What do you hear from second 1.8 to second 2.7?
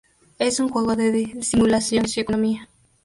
de negocios y economía.